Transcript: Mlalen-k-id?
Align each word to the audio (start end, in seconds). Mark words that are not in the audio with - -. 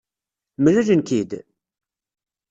Mlalen-k-id? 0.61 1.31